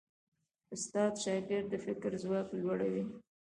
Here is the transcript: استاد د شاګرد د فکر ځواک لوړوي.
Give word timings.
استاد 0.73 1.11
د 1.17 1.19
شاګرد 1.23 1.67
د 1.69 1.73
فکر 1.85 2.11
ځواک 2.23 2.47
لوړوي. 2.59 3.03